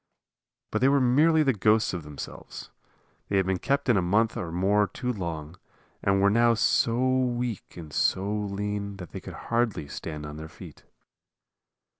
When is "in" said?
3.87-3.97